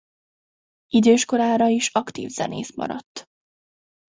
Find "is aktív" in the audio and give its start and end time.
1.67-2.29